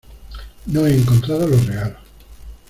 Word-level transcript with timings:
no 0.65 0.85
he 0.87 0.97
encontrado 0.97 1.45
los 1.45 1.63
regalos. 1.67 1.99